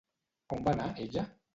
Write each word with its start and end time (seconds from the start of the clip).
On 0.57 0.65
va 0.69 0.75
anar 0.77 0.89
ella? 1.07 1.29